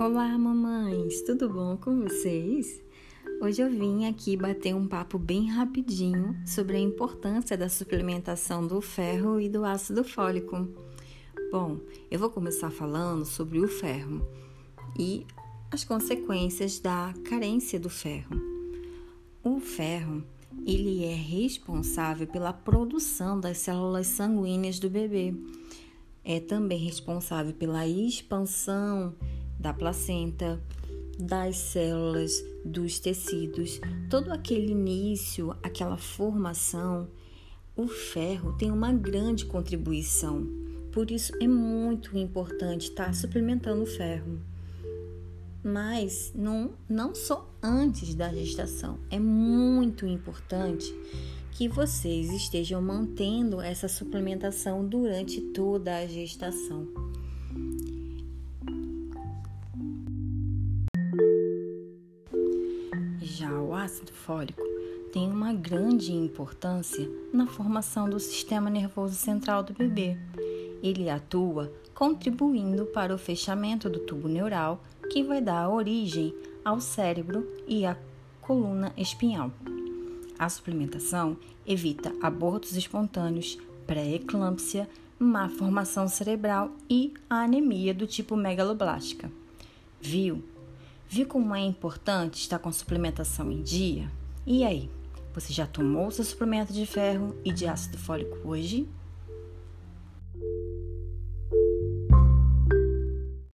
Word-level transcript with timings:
Olá, 0.00 0.38
mamães! 0.38 1.20
Tudo 1.20 1.46
bom 1.46 1.76
com 1.76 2.00
vocês? 2.00 2.82
Hoje 3.38 3.60
eu 3.60 3.68
vim 3.68 4.06
aqui 4.06 4.34
bater 4.34 4.74
um 4.74 4.88
papo 4.88 5.18
bem 5.18 5.50
rapidinho 5.50 6.34
sobre 6.46 6.78
a 6.78 6.80
importância 6.80 7.54
da 7.54 7.68
suplementação 7.68 8.66
do 8.66 8.80
ferro 8.80 9.38
e 9.38 9.46
do 9.46 9.62
ácido 9.62 10.02
fólico. 10.02 10.66
Bom, 11.52 11.80
eu 12.10 12.18
vou 12.18 12.30
começar 12.30 12.70
falando 12.70 13.26
sobre 13.26 13.58
o 13.58 13.68
ferro 13.68 14.26
e 14.98 15.26
as 15.70 15.84
consequências 15.84 16.80
da 16.80 17.12
carência 17.28 17.78
do 17.78 17.90
ferro. 17.90 18.40
O 19.44 19.60
ferro, 19.60 20.24
ele 20.64 21.04
é 21.04 21.14
responsável 21.14 22.26
pela 22.26 22.54
produção 22.54 23.38
das 23.38 23.58
células 23.58 24.06
sanguíneas 24.06 24.78
do 24.78 24.88
bebê 24.88 25.34
é 26.24 26.38
também 26.38 26.78
responsável 26.78 27.52
pela 27.52 27.86
expansão 27.86 29.14
da 29.60 29.74
placenta, 29.74 30.58
das 31.18 31.56
células, 31.56 32.42
dos 32.64 32.98
tecidos, 32.98 33.78
todo 34.08 34.32
aquele 34.32 34.72
início, 34.72 35.54
aquela 35.62 35.98
formação. 35.98 37.08
O 37.76 37.86
ferro 37.86 38.54
tem 38.54 38.70
uma 38.70 38.92
grande 38.92 39.44
contribuição, 39.44 40.46
por 40.90 41.10
isso 41.10 41.32
é 41.40 41.46
muito 41.46 42.16
importante 42.16 42.88
estar 42.88 43.14
suplementando 43.14 43.82
o 43.82 43.86
ferro. 43.86 44.40
Mas 45.62 46.32
não, 46.34 46.70
não 46.88 47.14
só 47.14 47.48
antes 47.62 48.14
da 48.14 48.32
gestação, 48.32 48.98
é 49.10 49.18
muito 49.18 50.06
importante 50.06 50.92
que 51.52 51.68
vocês 51.68 52.30
estejam 52.30 52.80
mantendo 52.80 53.60
essa 53.60 53.86
suplementação 53.86 54.86
durante 54.86 55.40
toda 55.52 55.98
a 55.98 56.06
gestação. 56.06 56.88
Já 63.50 63.60
o 63.60 63.74
ácido 63.74 64.12
fólico 64.12 64.62
tem 65.12 65.28
uma 65.28 65.52
grande 65.52 66.12
importância 66.12 67.10
na 67.32 67.48
formação 67.48 68.08
do 68.08 68.20
sistema 68.20 68.70
nervoso 68.70 69.16
central 69.16 69.64
do 69.64 69.72
bebê. 69.72 70.16
Ele 70.80 71.10
atua 71.10 71.72
contribuindo 71.92 72.86
para 72.86 73.12
o 73.12 73.18
fechamento 73.18 73.90
do 73.90 73.98
tubo 73.98 74.28
neural 74.28 74.80
que 75.10 75.24
vai 75.24 75.40
dar 75.40 75.68
origem 75.68 76.32
ao 76.64 76.80
cérebro 76.80 77.44
e 77.66 77.84
à 77.84 77.96
coluna 78.40 78.92
espinhal. 78.96 79.50
A 80.38 80.48
suplementação 80.48 81.36
evita 81.66 82.14
abortos 82.22 82.76
espontâneos, 82.76 83.58
pré-eclâmpsia, 83.84 84.88
má 85.18 85.48
formação 85.48 86.06
cerebral 86.06 86.70
e 86.88 87.12
a 87.28 87.42
anemia 87.42 87.92
do 87.92 88.06
tipo 88.06 88.36
megaloblástica. 88.36 89.28
Viu? 90.00 90.40
Viu 91.12 91.26
como 91.26 91.56
é 91.56 91.60
importante 91.60 92.40
estar 92.40 92.60
com 92.60 92.70
suplementação 92.70 93.50
em 93.50 93.60
dia? 93.62 94.08
E 94.46 94.62
aí, 94.62 94.88
você 95.34 95.52
já 95.52 95.66
tomou 95.66 96.08
seu 96.12 96.24
suplemento 96.24 96.72
de 96.72 96.86
ferro 96.86 97.36
e 97.44 97.50
de 97.50 97.66
ácido 97.66 97.98
fólico 97.98 98.38
hoje? 98.44 98.88